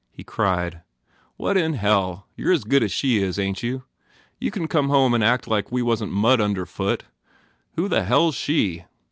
[0.11, 0.81] He cried,
[1.37, 2.25] "What in hell!
[2.35, 3.83] You re as good as she is, ain t you?
[4.39, 7.03] You can come home and act like we wasn t mud underfoot!
[7.75, 8.85] Who the hell s she?"